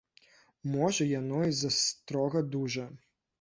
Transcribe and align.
Можа, 0.75 1.05
яно 1.09 1.43
і 1.49 1.53
застрога 1.59 2.43
дужа. 2.57 2.89